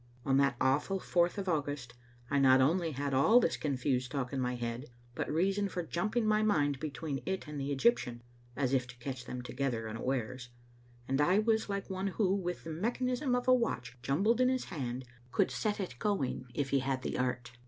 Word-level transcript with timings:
On 0.25 0.37
that 0.37 0.55
awful 0.59 0.99
fourth 0.99 1.37
of 1.37 1.47
August 1.47 1.93
I 2.31 2.39
not 2.39 2.59
only 2.59 2.93
had 2.93 3.13
all 3.13 3.39
this 3.39 3.55
confused 3.55 4.11
talk 4.11 4.33
in 4.33 4.39
my 4.41 4.55
head 4.55 4.87
but 5.13 5.29
reason 5.31 5.69
for 5.69 5.83
jumping 5.83 6.25
my 6.25 6.41
mind 6.41 6.79
between 6.79 7.21
it 7.23 7.47
and 7.47 7.59
the 7.59 7.71
Egyptian 7.71 8.23
(as 8.55 8.73
if 8.73 8.87
to 8.87 8.97
catch 8.97 9.25
them 9.25 9.43
together 9.43 9.87
unawares), 9.87 10.49
and 11.07 11.21
I 11.21 11.37
was 11.37 11.69
like 11.69 11.91
one 11.91 12.07
who, 12.07 12.33
with 12.33 12.63
the 12.63 12.71
mechanism 12.71 13.35
of 13.35 13.47
a 13.47 13.53
watch 13.53 13.95
jumbled 14.01 14.41
in 14.41 14.49
his 14.49 14.65
hand, 14.65 15.05
could 15.31 15.51
set 15.51 15.79
it 15.79 15.99
going 15.99 16.47
if 16.55 16.71
he 16.71 16.79
had 16.79 17.03
the 17.03 17.19
art. 17.19 17.51